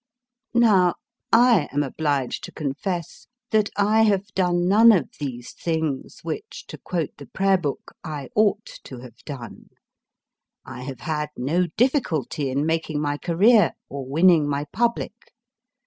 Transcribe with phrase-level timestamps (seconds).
[0.55, 0.95] Now,
[1.31, 6.79] I am obliged to confess that I have done none of these things, which, to
[6.79, 9.67] quote the Prayer book, I ought to have done.
[10.65, 15.13] I have had no difficulty in making my career or winning my public.